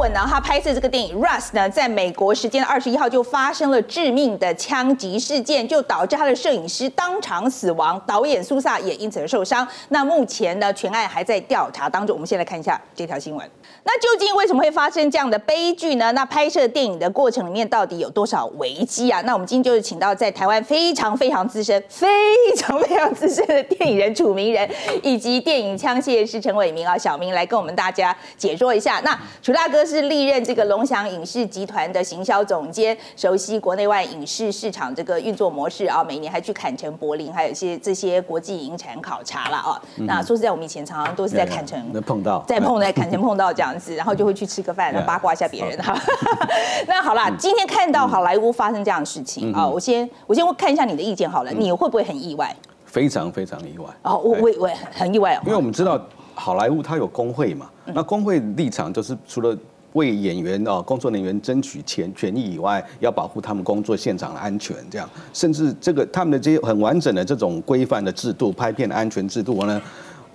[0.00, 9.68] 文呢，他拍摄这个电影《Rust》呢，在美国时间二十一号就发生了致命的枪击事件，就导致他的摄影师当场死亡，导演苏萨也因此而受伤。
[9.90, 12.16] 那目前呢，全案还在调查当中。
[12.16, 13.46] 我们先来看一下这条新闻。
[13.84, 16.10] 那究竟为什么会发生这样的悲剧呢？
[16.12, 19.20] 那拍摄电影的过程里面到底有多少危机啊？
[19.26, 22.08] 那我们今天就是请到在台湾非常非常资深、非
[22.56, 24.66] 常非常资深的电影人楚名人，
[25.02, 29.00] 以及电影枪械师陈伟明啊，小明来跟我们大家解说一下。
[29.04, 39.80] 那楚大哥是历任这个龙翔影视集团的行销总监，熟悉国内外影视市场这个运作模式啊，每年还去坎城、柏林，还有一些这些国际影产考察了啊。
[39.96, 43.70] 那说实在，我们以前常常都是在坎城碰到，在碰 在坎城碰到这样。
[43.70, 45.94] 样子，然后就会去吃个饭，然后八卦一下别人哈。
[46.88, 52.52] 那好啦，今天看到好莱坞发生这样的事情啊，我先我先看一下你的意见好了，你会不会很意外？
[52.86, 56.00] 非常非常意外哦，我我我很意外哦，因为我们知道
[56.34, 59.56] 好莱坞它有工会嘛，那工会立场就是除了
[59.94, 69.80] 为演员啊工作人员争取权权益以外，要保护他们工作现场的安全，这样甚至这个他们的这些很完整的这种规范的制度，拍片的安全制度呢。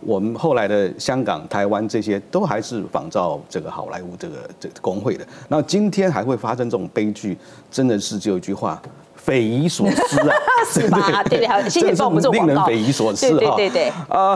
[0.01, 5.25] 我们后来的香港、台湾这些都还是仿照这个好莱坞这个这工会的。
[5.47, 7.35] 那今天还会发生这种悲剧，
[7.71, 8.79] 真的是就一句话，
[9.15, 10.35] 匪夷所思啊！
[10.71, 11.23] 是吧？
[11.23, 13.55] 对对，好，谢谢帮我们做令人匪夷所思哈。
[13.55, 13.89] 对对对。
[14.09, 14.35] 啊，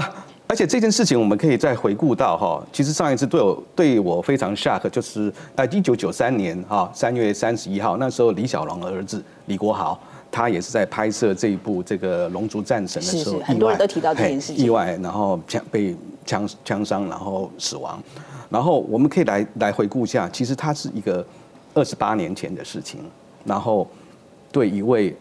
[0.49, 9.97] 而且这件事情我们可以再回顾到哈，其实上一次对我对我非常 shock，就是呃一九九三年哈三月三十一号，那时候李小龙的儿子李国豪。
[10.31, 17.99] 他也是在拍摄这一部这个《龙族战神》的时候，很多人都提到这件事情，意外，然后枪被枪枪伤，然后死亡。
[18.47, 21.25] 然后我们可以来来回顾一下，其实它是一个
[21.73, 22.99] 二十八年前的事情。
[23.43, 23.87] 然后
[24.51, 25.17] 对一位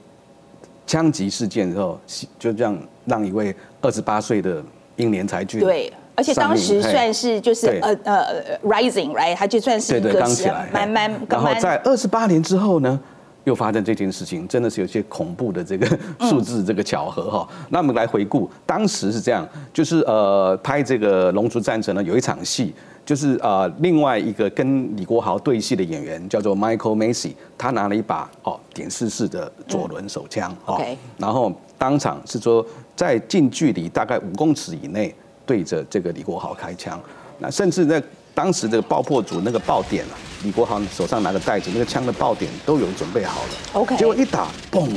[0.87, 1.99] 枪击事件之后，
[2.39, 4.63] 就这样让一位二十八岁的
[4.99, 13.01] 英年才俊，对，而且当时算是就是呃呃 rising，right，他就算是对对刚起来，慢慢，然后在二十八年之后呢？
[13.45, 15.87] 又发生这件事情，真的是有些恐怖的这个
[16.21, 17.49] 数字，这个巧合哈。
[17.71, 22.75] 那我们来回顾，当时是这样，就是呃拍这个《龙族战争》呢，有一场戏，
[23.07, 30.85] 就是呃另外一个跟李国豪对戏的演员叫做 Michael Macy，他拿了一把哦点四式的左轮手枪哦，
[31.17, 32.67] 然后当场是说
[32.99, 35.15] 在近距离大概五公尺以内
[35.47, 37.01] 对着这个李国豪开枪，
[37.39, 38.03] 那甚至在。
[38.35, 40.15] 当时的爆破组那个爆点啊，
[40.45, 43.49] 李国豪手上拿的袋子，那个枪的爆点都有准备好了。
[43.73, 44.89] OK，结果一打，嘣，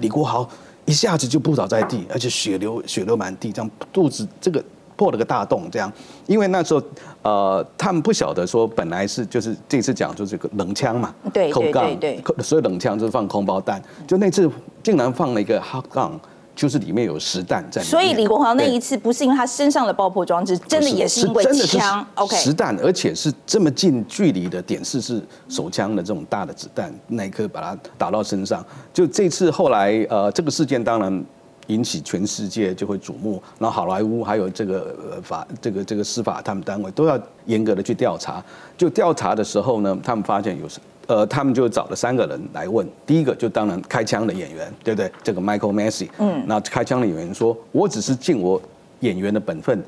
[0.00, 0.48] 李国豪
[0.86, 4.60] 一下子就扑倒在地，而且血流血流满地，这样肚子这个
[4.96, 5.92] 破了个大洞，这样。
[6.26, 6.82] 因为那时候
[7.22, 14.50] 呃，他们不晓得说本来是就是这次讲就是个冷枪嘛，对对对对，所以冷枪就是放空包弹，就那次
[14.82, 16.10] 竟然放了一个 hot gun。
[16.54, 22.06] 就是里面有实弹在，所以李国华那一次不是因为他身上的爆破装置，真的也是因为枪。
[22.16, 28.64] OK，实弹，而且是这么近距离的点四式手枪的这种大的子弹，那一颗把它打到身上。
[28.92, 31.24] 就这次后来，呃，这个事件当然
[31.68, 38.44] 引起全世界就会瞩目，然后好莱坞还有这个法这个这个司法他们单位都要严格的去调查。
[38.76, 40.80] 就调查的时候呢，他们发现有什。
[41.10, 42.88] 呃，他们就找了三个人来问。
[43.04, 45.10] 第一个就当然开枪的演员，对不对？
[45.24, 46.08] 这个 Michael Massey。
[46.18, 46.40] 嗯。
[46.46, 48.62] 那开枪的演员说：“我只是尽我
[49.00, 49.82] 演员的本分，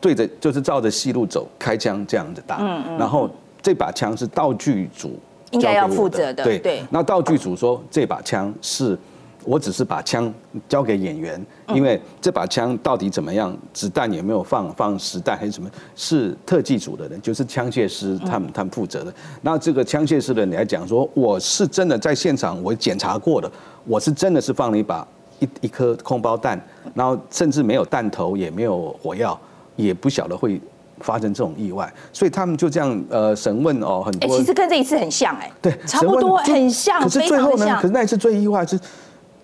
[0.00, 2.56] 对着就是照着戏路走，开枪这样子打。
[2.60, 2.96] 嗯嗯。
[2.96, 3.28] 然后
[3.60, 5.18] 这把枪是道具组
[5.50, 6.42] 应该要负责的。
[6.42, 6.82] 对对。
[6.88, 8.98] 那道具组说这把枪是。
[9.46, 10.32] 我只是把枪
[10.68, 19.14] 交给演员，因为这把枪到底怎么样，子弹有没有放放实弹还是什么，是特技组的人，就是枪械师他们他们负责的。
[19.42, 23.48] 那这个枪械师的人来讲说，我是真的在现场我检查过的，
[23.84, 25.06] 我是真的是放了一把
[25.38, 26.60] 一一颗空包弹，
[26.92, 29.38] 然后甚至没有弹头也没有火药，
[29.76, 30.60] 也不晓得会
[30.98, 34.36] 发生这种意外，所以他们就这样呃审问哦很多。
[34.36, 37.76] 其实跟这一次很像哎，对，差不多很像，可是最后呢？
[37.76, 38.76] 可是那一次最意外是。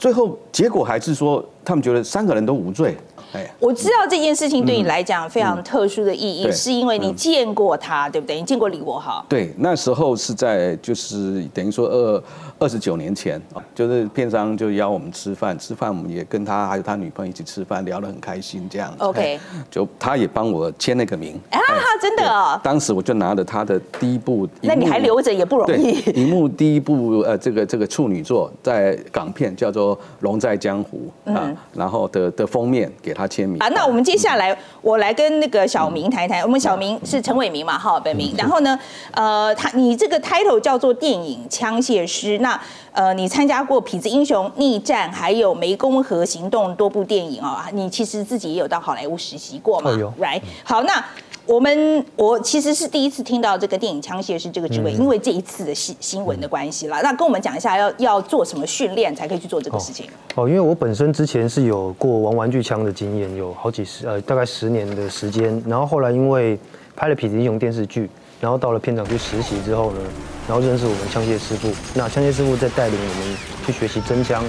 [0.02, 2.96] 最后结果还是说，他们觉得三个人都无罪。
[3.32, 8.36] 哎，我知道这件事情对你来讲非常特殊的意义，是因为你见过他，对不对？
[8.36, 9.24] 你见过李国豪？
[9.28, 12.22] 对，那时候是在就是等于说二。
[12.58, 18.94] 二十九年前啊，就是片商就邀我们吃饭，吃饭我们也跟他还有他女朋友一起吃饭，聊得很开心这样。
[18.98, 21.58] OK，就他也帮我签了个名啊，
[22.00, 22.60] 真的哦。
[22.62, 25.98] 当时我就拿着他的第一部，那你还留着也不容易。
[26.14, 33.68] 荧幕第一部呃，这个这个处女作在港片叫做《龙在江湖》啊，然后的的封面给他签名啊。
[33.68, 38.34] 那我们接下来我来跟那个小明谈一谈，我们小明是陈伟明嘛，哈，本名。
[38.36, 38.78] 然后呢，
[39.12, 42.60] 呃，他你这个 title 叫做电影枪械师，那
[42.92, 49.90] 呃，你参加过《痞子英雄》《逆战》还有《湄公河行动》多部电影啊，你其实自己也有到好莱坞实习过嘛
[50.20, 50.42] ？Right？
[50.64, 51.02] 好，那
[51.44, 57.00] 我们我其实是第一次听到这个电影枪械是这个职位，因为这一次的新新闻的关系啦。
[57.02, 60.06] 那跟我们讲一下，要要做什么训练才可以去做这个事情？
[60.36, 65.60] 哦，因为我本身之前是有过玩玩具枪的经验，有好几十呃大概十年的时间。
[65.66, 66.58] 然后后来因为
[66.94, 68.08] 拍了《痞子英雄》电视剧，
[68.40, 70.00] 然后到了片场去实习之后呢，
[70.46, 71.68] 然后认识我们枪械师傅。
[71.94, 73.36] 那枪械师傅在带领我们
[73.66, 74.44] 去学习真枪，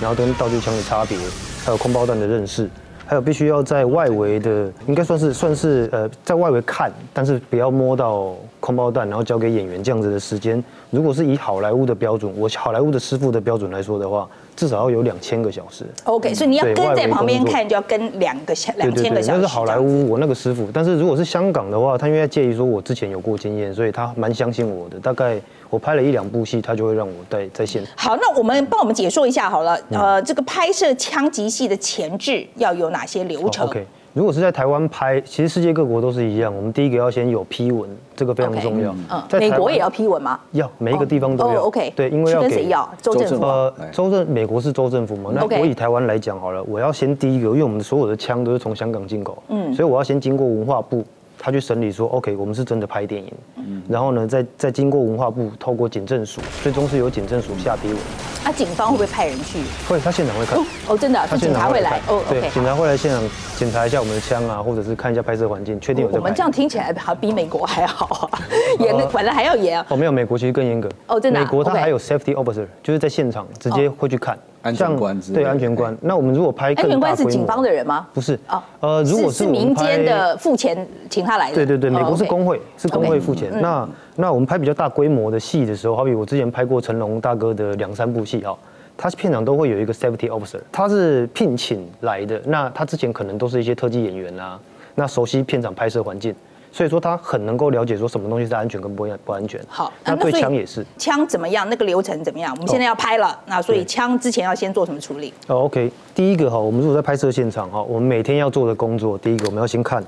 [0.00, 1.18] 然后跟道具枪的差别，
[1.64, 2.70] 还有空包弹的认识。
[3.06, 10.62] 还有必须要在外围的，应该算是算是呃，在外围看，但是不要摸到空包弹，然后交给演员这样子的时间。
[10.90, 14.28] 如果是以好莱坞的标准，我好莱坞的师傅的标准来说的话。
[14.56, 15.84] 至少要有两千个小时。
[16.04, 19.38] OK，所以你要跟在旁边看，就要跟两个小两千个小时。
[19.38, 20.70] 那是好莱坞，我那个师傅。
[20.72, 24.98] 但是如果是香港的话，他因为介意说我之前有过经验，所以他蛮相信我的。
[24.98, 25.38] 大概
[25.68, 27.84] 我拍了一两部戏，他就会让我在在线。
[27.96, 29.78] 好，那我们帮我们解说一下好了。
[29.90, 33.86] 呃，这个拍摄枪击戏的前置要有哪些流程？OK。
[34.16, 36.50] 如果是在台湾拍，其实世界各国都是一样。
[36.56, 37.86] 我们第一个要先有批文，
[38.16, 38.96] 这个非常重要。
[39.10, 40.40] 嗯，美国也要批文吗？
[40.52, 41.64] 要，每一个地方都要。
[41.64, 42.66] OK，对，因为要给
[43.02, 43.44] 州政府。
[43.44, 45.30] 呃，州政美国是州政府嘛？
[45.34, 51.04] 那我以台湾来讲好了，我要先第一个，因为我们所有的枪都是从香港进口，嗯，所以我要先经过文化部。
[51.38, 57.96] 他去审理说，OK，我们是真的拍电影，嗯然后呢，再再经过文化部透过警政署，最终是由警政署下批文。
[58.44, 59.58] 啊，警方会不会派人去？
[59.88, 60.58] 会，他现场会看。
[60.88, 62.00] 哦，真的，他警察会来。
[62.08, 63.22] 哦，对，警察会来现场
[63.56, 66.10] 检查一下我们的枪啊，或者是看一下拍摄环境，确定有。
[66.12, 68.40] 我们这样听起来还比美国还好啊，
[68.78, 69.86] 严的，反正还要严啊。
[69.90, 70.88] 哦，没有，美国其实更严格。
[71.08, 71.40] 哦，真的。
[71.40, 74.38] 美国他还有 safety officer，就是在现场直接会去看。
[74.66, 78.06] 安全官对安全官，那我们如果拍安全官是警方的人吗？
[78.12, 83.48] 不是哦，呃，如果是民间的付钱请他来的，对对对，美国是工会，是工会付钱。
[83.60, 88.52] 那那我们拍比较大规模的戏的时候，好比我之前拍过成龙大哥的两三部戏啊，
[88.96, 94.58] 他片场都会有一个 safety officer，他是聘请来的，那他之前可能都是一些特技演员啊，
[94.96, 96.34] 那熟悉片场拍摄环境。
[96.76, 99.58] 所以说他很能够了解说什么东西是安全跟不不安全。
[99.66, 100.84] 好，那对枪也是。
[100.98, 101.66] 枪怎么样？
[101.70, 102.52] 那个流程怎么样？
[102.52, 105.32] 我们现在要拍了，那所以枪之前要先做什么处理？
[105.46, 110.04] 哦，OK，第一个哈，我们如果在拍摄现场哈，我们每天要做的工作，第一个我们要先看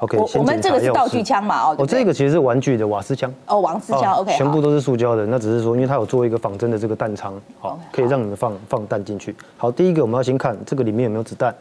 [0.00, 1.70] ，OK，我们这个是道具枪嘛？
[1.70, 3.32] 哦，我这个其实是玩具的瓦斯枪。
[3.46, 5.24] 哦，瓦斯枪，OK，全部都是塑胶的。
[5.24, 9.32] 那只是说，因为它有做一个仿真的这个弹仓，好，可以让你们放放弹进去。
[9.56, 11.54] 好，第一个我们要先看这个里面有没有子弹，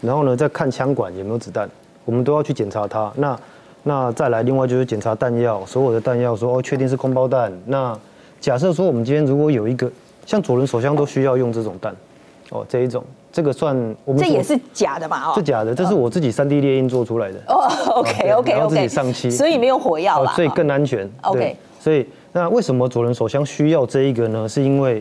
[0.00, 1.68] 然后呢再看枪管有没有子弹，
[2.04, 3.12] 我们都要去检查它。
[3.16, 3.36] 那
[3.86, 7.52] 那再来，另外就是检查弹药，所有的弹药说哦，确定是空包弹。
[7.66, 7.96] 那
[8.40, 9.92] 假设说我们今天如果有一个
[10.24, 11.94] 像左轮手枪都需要用这种弹，
[12.48, 13.76] 哦，这一种，这个算
[14.06, 15.30] 我们这也是假的嘛？
[15.30, 17.38] 哦，是假的，这是我自己三 D 列印做出来的。
[17.48, 17.68] 哦，
[18.00, 21.06] OK OK OK，然后自己上漆，所以没有火药了，所以更安全。
[21.20, 24.48] OK，所以那为什么左轮手枪需要这一个呢？
[24.48, 24.98] 是因为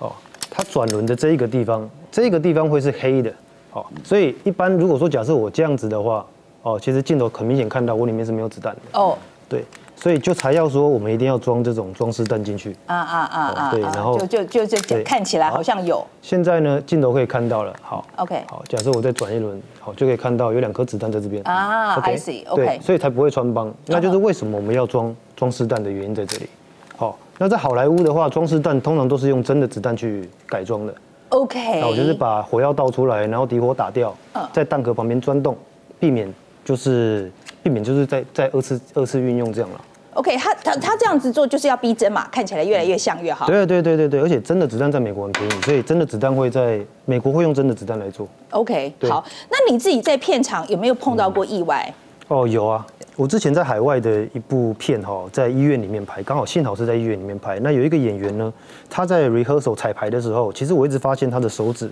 [0.00, 0.12] 哦，
[0.50, 3.32] 它转轮的这一个地方，这一个地方会是黑的。
[3.72, 6.22] 哦，所以一般如果说假设我这样子的话。
[6.62, 8.98] 哦，其实镜头很明显看到我里面是没有子弹的。
[9.00, 9.16] 哦，
[9.48, 9.64] 对，
[9.96, 12.76] 所以就才要说我们一定要装这种装饰弹进去。
[12.86, 13.70] 啊啊啊啊！
[13.70, 16.04] 对，然后就就就就看起来好像有。
[16.20, 17.74] 现在呢，镜头可以看到了。
[17.80, 18.44] 好，OK。
[18.50, 21.42] 好，假设我再转一轮，好，就可以看到有两颗子弹在这边。
[21.44, 22.46] 啊，I see。
[22.48, 22.80] OK。
[22.82, 26.48] 所以才不会穿帮，那就是为什么我们要装装饰弹的原因在这里。
[26.96, 30.94] 好，那在好莱坞的话，装饰弹通常都是用真的子弹去改装的。
[31.30, 31.80] OK。
[31.80, 34.14] 那我就是把火药倒出来，然后底火打掉，
[34.52, 35.56] 在弹壳旁边钻洞，
[36.00, 36.32] 避免。
[36.68, 37.32] 就是
[37.62, 39.80] 避免，就是在在二次二次运用这样了。
[40.12, 43.46] OK，他他他这样子做就是要逼真嘛，看起来越来越像越好。
[43.46, 48.28] 对对对对对，而且真的子弹在美国很便宜，所以真的子弹会在美国会用真的子弹来做。
[48.50, 51.90] OK，好，那你自己在片场有没有碰到过意外？
[52.26, 57.58] 哦，有啊，我之前在海外的一部片哈，在医院里面拍，刚好幸好是在医院里面拍。
[57.60, 58.52] 那有一个演员呢，
[58.90, 61.88] 他在 rehearsal 彩排的时候，其实我一直发现他的手指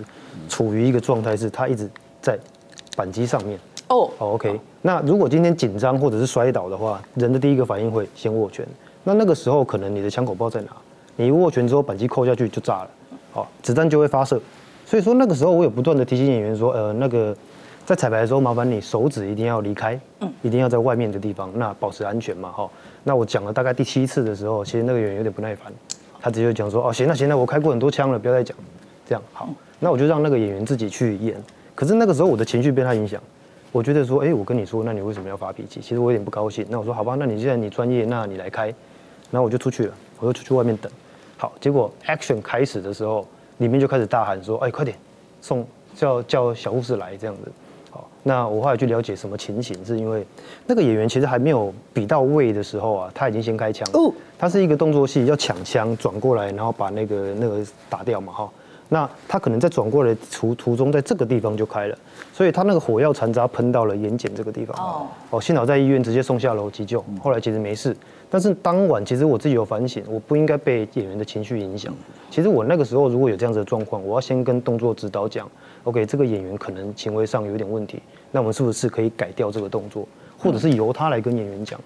[0.47, 1.89] 处于一个状态，是他一直
[2.21, 2.37] 在
[2.95, 3.57] 扳机上面。
[3.89, 4.59] 哦，OK。
[4.81, 8.65] 那如果今天紧张或者是摔倒的话，人的第一个反应会先握拳。
[9.03, 10.75] 那那个时候可能你的枪口不知道在哪，
[11.15, 12.89] 你握拳之后扳机扣下去就炸了，
[13.31, 14.39] 好，子弹就会发射。
[14.85, 17.35] 所以说那个时候我有不断的提醒演员说，呃，那个
[17.85, 22.69] 在彩排的时候麻烦你手指一定要离开，嗯，一定要在外面的地方，那保持安全嘛，哈。
[23.05, 25.71] 那我讲了大概第七次的时候，其实那个演员有点不耐烦，
[26.19, 28.57] 他直接讲说，哦，行了行了，我开过很多枪了，不要再讲，
[29.07, 29.47] 这样好。
[29.79, 31.41] 那我就让那个演员自己去演。
[31.73, 33.21] 可是那个时候我的情绪被他影响。
[33.71, 35.81] 我觉得说，哎，我跟你说，那你为什么要发脾气？
[35.81, 36.65] 其实我有点不高兴。
[36.69, 38.73] 那我说，好吧，那你既然你专业，那你来开。
[39.29, 40.91] 然后我就出去了，我就出去外面等。
[41.35, 44.97] 好，结果 action 开始的时候，里面就开始大喊说，哎，快点
[45.41, 47.51] 送叫叫小护士来这样子。
[47.91, 50.25] 好，那我后来去了解什么情形，是因为
[50.65, 53.87] 那个演员其实还没有比到位的时候啊，他已经先开枪。
[53.93, 58.49] 哦，他是一个动作戏，要抢枪转过来，然后把那个那个打掉嘛，哈。
[58.89, 61.97] 那他可能在转过来途途中，在这个地方就开了，
[62.33, 64.77] 所以他那个火药残渣喷到了眼睑这个地方。
[64.77, 67.95] 哦，哦，幸好在医院直接送下楼急救，后来其实没事。
[68.29, 71.93] 但是当晚其实我自己有反省，我不应该被演员的情绪影响。
[72.29, 75.49] 其实我那个时候如果有这样子的状况，我要先跟动作指导讲
[75.83, 78.01] ，OK，这个演员可能行为上有点问题，
[78.31, 81.79] 那我们是不是可以改掉这个动作，或者是由他来跟演员讲，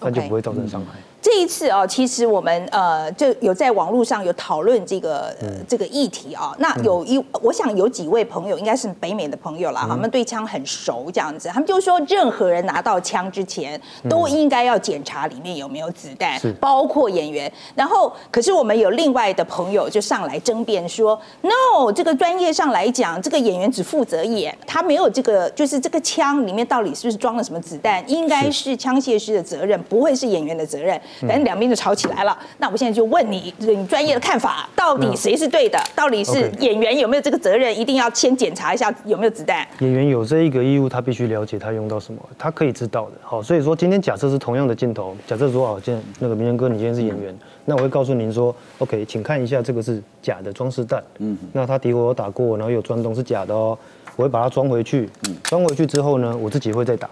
[0.00, 0.98] 那就不会造成伤害。
[1.20, 6.54] 这一次啊，其实我们呃就有在网络上有讨论这个呃这个议题啊。
[6.58, 17.52] 那有一，我想有几位朋友应该是北美的朋友啦，他们对枪很熟，这样子，他们就说任何人拿到枪之前都应该要检查里面有没有子弹，包括演员。
[17.74, 31.00] 然后，可是我们有另外的朋友就上来争辩说，no，这个专业上来讲，这个演员只负责演，他没有这个，就是这个枪里面到底是不是装了什么子弹，应该是枪械师的责任，不会是演员的责任。
[31.20, 32.36] 反正两边就吵起来了。
[32.58, 35.78] 那我现在就问你，你专业的看法，到底谁是对的？
[35.94, 37.76] 到底是演员有没有这个责任？
[37.78, 39.66] 一定要先检查一下有没有子弹。
[39.80, 43.12] 演员有这一个义务，他必须了解他用到什么，他可以知道的。
[43.22, 51.02] 好，所以说今天假设是同样的镜头，假设说哦，今天那个明仁哥，你今天是演员，那我会告诉您说，OK，请看一下这个是假的装饰弹。
[51.18, 53.78] 嗯，那他敌火有打过，然后有钻洞是假的哦，
[54.16, 55.08] 我会把它装回去。
[55.28, 57.08] 嗯，装回去之后呢，我自己会再打。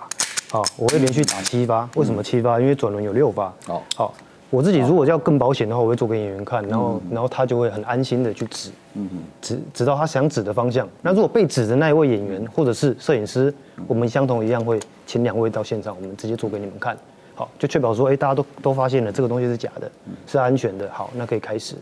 [0.50, 1.88] 好，我会连续打七发。
[1.96, 2.60] 为什么七发？
[2.60, 3.52] 因为转轮有六发。
[3.66, 4.14] 哦，好。
[4.48, 9.10] 我自己如果要更保险的话，我会做给演员看，然后然后他就会很安心的去指嗯，
[9.42, 10.88] 指指到他想指的方向。
[11.02, 13.52] 那如果被指的那一位演员或者是摄影师，
[13.88, 16.96] 我们相同一样会请两位到现场，我们直接做给你们看，
[17.34, 19.90] 好，就确保说，哎，大家都都发现了这个东西是假的，
[20.28, 21.74] 是安全的，好，那可以开始，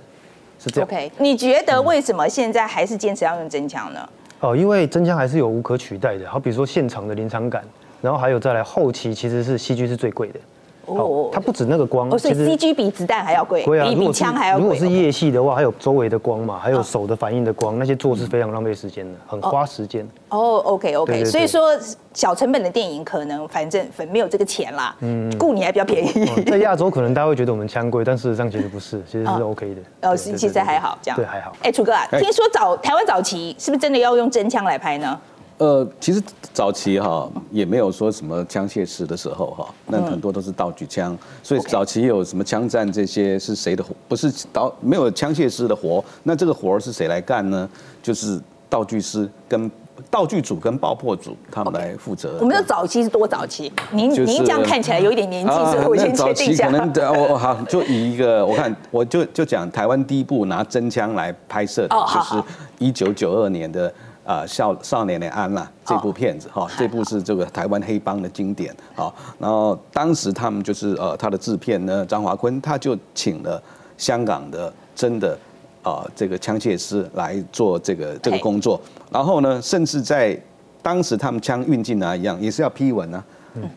[0.58, 0.88] 是这样。
[0.88, 4.08] OK，你觉得为什么现在还是坚持要用真枪呢？
[4.40, 7.62] 哦，因为真枪还是有无可取代的，好，比如说现场的临场感，
[8.04, 10.38] 然后还有再来后期，其实是 CG 是最贵的。
[10.86, 14.62] 哦，它不止那个光，所以 C G 比子弹还要贵，比比枪还要贵。
[14.62, 20.06] 如果是夜戏的话，还有周围的光嘛，还有手的反应的光，那些做是非常浪费时间的，很花时间。
[20.28, 21.70] 哦，OK OK，所以说
[22.12, 26.26] 小成本的电影可能反正粉没有这个钱啦，嗯，雇你还比较便宜。
[26.42, 30.10] 在亚洲可能大家会觉得我们枪贵，但事实上其实不是，其实是 OK 的。
[30.10, 31.16] 哦，其实还好这样。
[31.16, 31.56] 对，还好。
[31.62, 35.18] 哎，楚哥啊，听说早台湾早期是不是真的要用真枪来拍呢？
[35.58, 36.20] 呃，其实
[36.52, 43.94] 早期哈也没有说什么枪械师的时候哈，那很多都是道具枪，所以早期有什么枪战这些是谁的活？
[44.08, 47.68] 不是导没有枪械师的活，那这个活是谁来干呢？
[48.02, 49.70] 就是道具师跟
[50.10, 52.36] 道具组跟爆破组他们来负责。
[52.40, 53.72] 我们的早期是多早期？
[53.92, 56.68] 您您这样看起来有一点年纪，所以我先确定一下。
[56.68, 56.92] 可能
[57.30, 62.42] 我好就以一个我看我就就讲台湾第一部拿真枪来拍摄，就是
[62.80, 63.92] 一九九二年的。
[64.24, 69.12] 啊，少少年的安啦，这部片子哈，这部是这个台湾黑帮的经典啊。
[69.38, 73.62] 然后当时他们就是呃，他的制片呢，张华坤他就请了
[73.98, 75.38] 香港的真的
[75.82, 78.80] 啊这个枪械师来做这个这个工作。
[79.10, 80.40] 然后呢，甚至在
[80.82, 83.22] 当时他们枪运进来一样，也是要批文啊。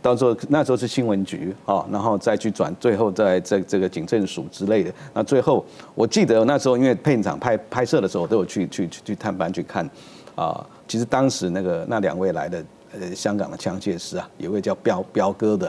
[0.01, 4.92] 到时候那时候是新闻局啊，然后再去转，最后在这这个警政署之类的。
[5.13, 5.63] 那最后
[5.94, 9.88] 我记得那时候因为片场拍拍摄的时候，我都有去去去探班去看。
[10.38, 12.63] 啊，其实当时那个那两位来的
[12.94, 15.67] 呃香港的枪械师啊，有位叫彪彪哥的，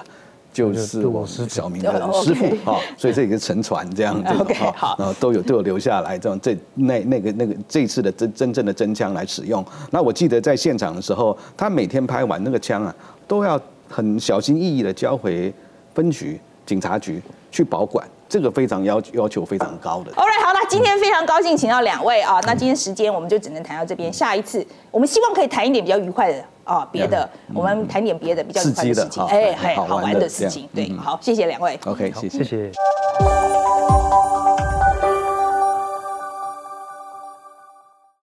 [0.52, 9.64] 就是我是小明的师傅哈，所以这也是沉船这样子哈，然后都有都有留下来这种这那那个那个这次的真真正的真枪来使用。
[9.90, 12.94] 那我记得在现场的时候，他每天拍完那个枪啊，
[13.26, 13.58] 都要
[13.88, 15.50] 很小心翼翼的交回
[15.94, 18.06] 分局警察局去保管。
[18.28, 20.12] 这个非常要要求非常高的。
[20.12, 32.28] Right，好了，今天非常高兴请到两位啊，那今天时间我们就只能谈到这边，下一次我们希望可以谈一点比较愉快的啊，别的我们谈点别的比较愉快的事情，哎，好玩的事情，对，好，谢谢两位，OK，谢。
[32.28, 32.70] 谢谢。